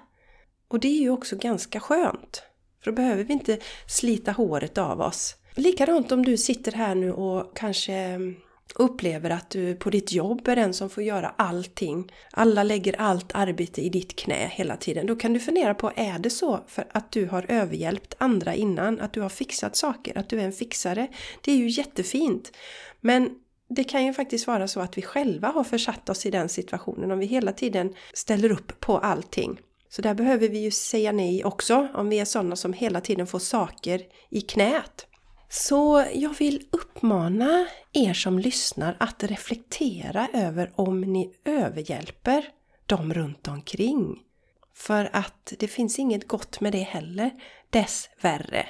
Och 0.67 0.79
det 0.79 0.87
är 0.87 1.01
ju 1.01 1.09
också 1.09 1.35
ganska 1.35 1.79
skönt. 1.79 2.43
För 2.83 2.91
då 2.91 2.95
behöver 2.95 3.23
vi 3.23 3.33
inte 3.33 3.57
slita 3.87 4.31
håret 4.31 4.77
av 4.77 5.01
oss. 5.01 5.35
Likadant 5.55 6.11
om 6.11 6.25
du 6.25 6.37
sitter 6.37 6.71
här 6.71 6.95
nu 6.95 7.11
och 7.11 7.57
kanske 7.57 7.93
mm, 7.93 8.35
upplever 8.75 9.29
att 9.29 9.49
du 9.49 9.75
på 9.75 9.89
ditt 9.89 10.11
jobb 10.11 10.47
är 10.47 10.55
den 10.55 10.73
som 10.73 10.89
får 10.89 11.03
göra 11.03 11.33
allting. 11.37 12.11
Alla 12.31 12.63
lägger 12.63 13.01
allt 13.01 13.31
arbete 13.35 13.81
i 13.81 13.89
ditt 13.89 14.15
knä 14.15 14.47
hela 14.51 14.77
tiden. 14.77 15.05
Då 15.07 15.15
kan 15.15 15.33
du 15.33 15.39
fundera 15.39 15.73
på, 15.73 15.91
är 15.95 16.19
det 16.19 16.29
så 16.29 16.59
för 16.67 16.85
att 16.91 17.11
du 17.11 17.25
har 17.25 17.45
överhjälpt 17.49 18.15
andra 18.17 18.55
innan? 18.55 18.99
Att 18.99 19.13
du 19.13 19.21
har 19.21 19.29
fixat 19.29 19.75
saker? 19.75 20.17
Att 20.17 20.29
du 20.29 20.39
är 20.39 20.45
en 20.45 20.51
fixare? 20.51 21.07
Det 21.41 21.51
är 21.51 21.57
ju 21.57 21.69
jättefint. 21.69 22.51
Men 23.01 23.29
det 23.69 23.83
kan 23.83 24.05
ju 24.05 24.13
faktiskt 24.13 24.47
vara 24.47 24.67
så 24.67 24.79
att 24.79 24.97
vi 24.97 25.01
själva 25.01 25.47
har 25.47 25.63
försatt 25.63 26.09
oss 26.09 26.25
i 26.25 26.31
den 26.31 26.49
situationen 26.49 27.11
om 27.11 27.19
vi 27.19 27.25
hela 27.25 27.51
tiden 27.51 27.95
ställer 28.13 28.51
upp 28.51 28.79
på 28.79 28.97
allting. 28.97 29.59
Så 29.91 30.01
där 30.01 30.13
behöver 30.13 30.49
vi 30.49 30.59
ju 30.59 30.71
säga 30.71 31.11
nej 31.11 31.43
också 31.43 31.87
om 31.93 32.09
vi 32.09 32.19
är 32.19 32.25
sådana 32.25 32.55
som 32.55 32.73
hela 32.73 33.01
tiden 33.01 33.27
får 33.27 33.39
saker 33.39 34.01
i 34.29 34.41
knät. 34.41 35.07
Så 35.49 36.05
jag 36.13 36.37
vill 36.39 36.67
uppmana 36.71 37.67
er 37.93 38.13
som 38.13 38.39
lyssnar 38.39 38.97
att 38.99 39.23
reflektera 39.23 40.27
över 40.33 40.71
om 40.75 41.01
ni 41.01 41.33
överhjälper 41.45 42.45
dem 42.85 43.13
runt 43.13 43.47
omkring. 43.47 44.19
För 44.75 45.09
att 45.13 45.53
det 45.59 45.67
finns 45.67 45.99
inget 45.99 46.27
gott 46.27 46.61
med 46.61 46.71
det 46.71 46.77
heller, 46.77 47.31
dessvärre. 47.69 48.65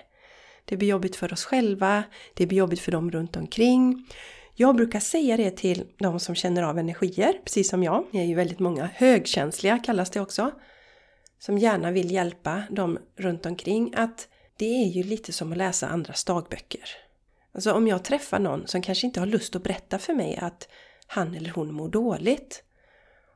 Det 0.66 0.78
blir 0.78 0.88
jobbigt 0.88 1.16
för 1.16 1.34
oss 1.34 1.46
själva, 1.46 2.04
det 2.34 2.46
blir 2.46 2.58
jobbigt 2.58 2.80
för 2.80 2.92
dem 2.92 3.12
runt 3.12 3.36
omkring. 3.36 4.08
Jag 4.56 4.76
brukar 4.76 5.00
säga 5.00 5.38
det 5.38 5.52
till 5.52 5.84
de 6.00 6.20
som 6.20 6.36
känner 6.36 6.64
av 6.64 6.80
energier, 6.80 7.34
precis 7.44 7.70
som 7.70 7.84
jag. 7.84 8.06
Ni 8.12 8.20
är 8.20 8.26
ju 8.26 8.36
väldigt 8.36 8.60
många 8.60 8.90
högkänsliga 8.94 9.78
kallas 9.78 10.10
det 10.10 10.22
också 10.22 10.52
som 11.42 11.58
gärna 11.58 11.92
vill 11.92 12.12
hjälpa 12.12 12.64
dem 12.70 13.00
runt 13.16 13.46
omkring 13.46 13.94
att 13.96 14.28
det 14.58 14.84
är 14.84 14.88
ju 14.88 15.04
lite 15.04 15.34
som 15.34 15.52
att 15.52 15.58
läsa 15.58 15.88
andras 15.88 16.24
dagböcker. 16.24 16.90
Alltså 17.54 17.74
om 17.74 17.88
jag 17.88 18.04
träffar 18.04 18.40
någon 18.40 18.68
som 18.68 18.82
kanske 18.82 19.08
inte 19.08 19.20
har 19.20 19.28
lust 19.28 19.56
att 19.56 19.64
berätta 19.64 20.00
för 20.00 20.14
mig 20.14 20.38
att 20.42 20.68
han 21.08 21.36
eller 21.36 21.50
hon 21.50 21.74
mår 21.74 21.90
dåligt 21.90 22.64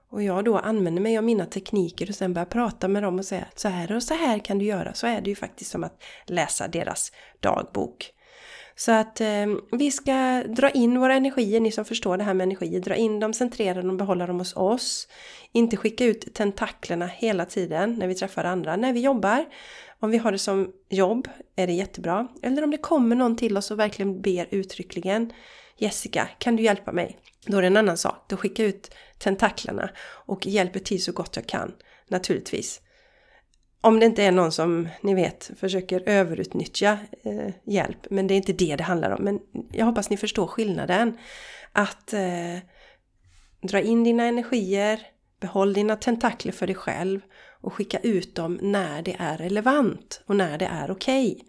och 0.10 0.24
jag 0.24 0.46
då 0.46 0.58
använder 0.58 1.02
mig 1.02 1.18
av 1.18 1.24
mina 1.24 1.46
tekniker 1.46 2.10
och 2.10 2.16
sen 2.16 2.34
börjar 2.34 2.46
prata 2.46 2.88
med 2.88 3.04
dem 3.04 3.20
och 3.20 3.26
säga 3.26 3.46
att 3.52 3.60
så 3.60 3.68
här 3.68 3.96
och 3.96 4.04
så 4.04 4.14
här 4.14 4.40
kan 4.40 4.60
du 4.60 4.66
göra 4.66 4.94
så 4.94 5.08
är 5.08 5.22
det 5.22 5.30
ju 5.30 5.36
faktiskt 5.36 5.72
som 5.72 5.84
att 5.84 6.04
läsa 6.26 6.68
deras 6.68 7.12
dagbok. 7.40 8.12
Så 8.75 8.91
att 8.91 9.22
eh, 9.22 9.46
vi 9.72 9.91
ska 9.91 10.44
dra 10.48 10.70
in 10.70 11.00
våra 11.00 11.13
energier, 11.13 11.60
ni 11.60 11.72
som 11.72 11.86
förstår 11.86 12.17
det 12.17 12.24
här 12.24 12.34
med 12.34 12.46
energier, 12.46 12.79
dra 12.79 12.96
in 12.96 13.20
dem, 13.20 13.34
centrera 13.34 13.82
dem, 13.82 13.98
behålla 13.98 14.27
dem 14.27 14.39
hos 14.39 14.55
oss. 14.55 15.08
Inte 15.51 15.77
skicka 15.77 16.05
ut 16.05 16.34
tentaklerna 16.34 17.05
hela 17.08 17.46
tiden 17.46 17.96
när 18.00 18.08
vi 18.08 18.15
träffar 18.15 18.44
andra, 18.44 18.75
när 18.75 18.94
vi 18.94 19.00
jobbar. 19.00 19.46
Om 20.00 20.10
vi 20.10 20.17
har 20.17 20.32
det 20.32 20.38
som 20.38 20.72
jobb 20.89 21.27
är 21.55 21.67
det 21.67 21.74
jättebra. 21.74 22.27
Eller 22.41 22.63
om 22.63 22.72
det 22.72 22.77
kommer 22.77 23.15
någon 23.15 23.36
till 23.36 23.58
oss 23.58 23.72
och 23.72 23.79
verkligen 23.79 24.22
ber 24.22 24.48
uttryckligen 24.51 25.34
Jessica, 25.77 26.29
kan 26.38 26.55
du 26.55 26.63
hjälpa 26.63 26.91
mig? 26.91 27.17
Då 27.46 27.58
är 27.58 27.62
det 27.62 27.67
en 27.67 27.77
annan 27.77 27.98
sak. 27.98 28.25
Då 28.29 28.38
skickar 28.38 28.63
jag 28.63 28.70
ut 28.70 28.96
tentaklerna 29.17 29.89
och 30.05 30.48
hjälper 30.48 30.79
till 30.79 31.03
så 31.03 31.12
gott 31.12 31.36
jag 31.36 31.48
kan, 31.48 31.72
naturligtvis. 32.08 32.82
Om 33.86 34.00
det 34.00 34.06
inte 34.06 34.24
är 34.24 34.32
någon 34.32 34.51
som, 34.51 34.89
ni 35.01 35.13
vet, 35.13 35.51
försöker 35.58 36.10
överutnyttja 36.10 37.00
eh, 37.24 37.54
hjälp. 37.63 37.98
Men 38.10 38.27
det 38.27 38.34
är 38.34 38.36
inte 38.36 38.54
det 38.54 38.75
det 38.75 38.84
handlar 38.84 39.12
om. 39.12 39.24
Men 39.24 39.39
jag 39.72 39.86
hoppas 39.86 40.10
ni 40.10 40.18
förstår 40.18 40.48
skillnaden. 40.48 41.18
Att 41.72 42.13
eh, 42.13 42.58
dra 43.62 43.82
in 43.82 44.04
dina 44.04 44.24
energier, 44.24 45.00
behåll 45.39 45.74
dina 45.74 45.96
tentakler 45.96 46.51
för 46.51 46.68
dig 46.68 46.75
själv 46.75 47.22
och 47.62 47.74
skicka 47.74 48.00
ut 48.00 48.36
dem 48.36 48.60
när 48.62 49.01
det 49.01 49.15
är 49.20 49.38
relevant 49.38 50.22
och 50.25 50.36
när 50.36 50.58
det 50.58 50.65
är 50.65 50.92
okej. 50.92 51.32
Okay. 51.32 51.48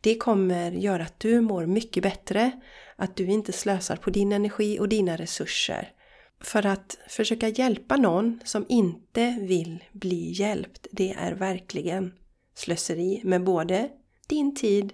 Det 0.00 0.14
kommer 0.14 0.70
göra 0.70 1.02
att 1.02 1.20
du 1.20 1.40
mår 1.40 1.66
mycket 1.66 2.02
bättre, 2.02 2.50
att 2.96 3.16
du 3.16 3.26
inte 3.26 3.52
slösar 3.52 3.96
på 3.96 4.10
din 4.10 4.32
energi 4.32 4.78
och 4.80 4.88
dina 4.88 5.16
resurser. 5.16 5.92
För 6.40 6.66
att 6.66 6.98
försöka 7.08 7.48
hjälpa 7.48 7.96
någon 7.96 8.40
som 8.44 8.66
inte 8.68 9.36
vill 9.40 9.84
bli 9.92 10.30
hjälpt, 10.30 10.86
det 10.90 11.12
är 11.12 11.32
verkligen 11.32 12.14
slöseri 12.54 13.20
med 13.24 13.44
både 13.44 13.88
din 14.28 14.54
tid 14.54 14.92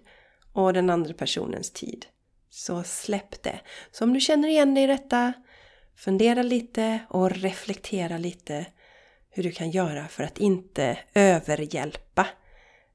och 0.52 0.72
den 0.72 0.90
andra 0.90 1.14
personens 1.14 1.70
tid. 1.70 2.06
Så 2.50 2.82
släpp 2.82 3.42
det. 3.42 3.60
Så 3.90 4.04
om 4.04 4.12
du 4.12 4.20
känner 4.20 4.48
igen 4.48 4.74
dig 4.74 4.84
i 4.84 4.86
detta, 4.86 5.32
fundera 5.96 6.42
lite 6.42 6.98
och 7.08 7.30
reflektera 7.30 8.18
lite 8.18 8.66
hur 9.30 9.42
du 9.42 9.50
kan 9.50 9.70
göra 9.70 10.08
för 10.08 10.24
att 10.24 10.38
inte 10.38 10.98
överhjälpa 11.14 12.26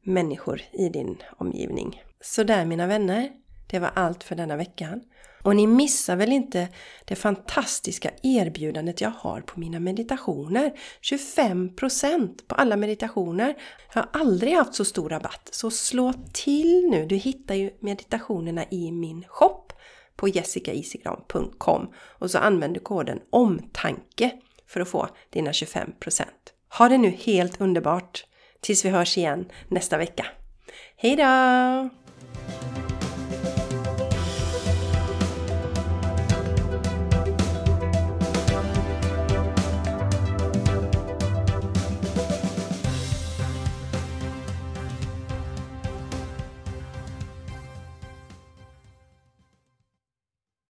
människor 0.01 0.61
i 0.71 0.89
din 0.89 1.17
omgivning. 1.37 2.03
Så 2.21 2.43
där 2.43 2.65
mina 2.65 2.87
vänner, 2.87 3.31
det 3.71 3.79
var 3.79 3.91
allt 3.93 4.23
för 4.23 4.35
denna 4.35 4.55
veckan. 4.55 5.01
Och 5.43 5.55
ni 5.55 5.67
missar 5.67 6.15
väl 6.15 6.31
inte 6.31 6.67
det 7.05 7.15
fantastiska 7.15 8.11
erbjudandet 8.23 9.01
jag 9.01 9.11
har 9.17 9.41
på 9.41 9.59
mina 9.59 9.79
meditationer. 9.79 10.71
25% 11.01 12.47
på 12.47 12.55
alla 12.55 12.77
meditationer. 12.77 13.55
Jag 13.93 14.01
har 14.01 14.21
aldrig 14.21 14.53
haft 14.53 14.73
så 14.73 14.85
stor 14.85 15.09
rabatt. 15.09 15.49
Så 15.51 15.71
slå 15.71 16.13
till 16.33 16.87
nu! 16.89 17.05
Du 17.05 17.15
hittar 17.15 17.55
ju 17.55 17.71
meditationerna 17.79 18.65
i 18.71 18.91
min 18.91 19.23
shop 19.27 19.67
på 20.15 20.27
jessicaisigran.com 20.27 21.93
och 21.97 22.31
så 22.31 22.37
använder 22.37 22.79
du 22.79 22.83
koden 22.83 23.19
OMTANKE 23.29 24.31
för 24.67 24.81
att 24.81 24.89
få 24.89 25.07
dina 25.29 25.51
25%. 25.51 26.25
Ha 26.77 26.89
det 26.89 26.97
nu 26.97 27.09
helt 27.09 27.61
underbart 27.61 28.25
tills 28.61 28.85
vi 28.85 28.89
hörs 28.89 29.17
igen 29.17 29.45
nästa 29.67 29.97
vecka. 29.97 30.25
Hejdå! 30.95 32.00